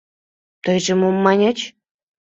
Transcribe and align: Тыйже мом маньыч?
Тыйже 0.63 0.93
мом 1.01 1.15
маньыч? 1.23 1.59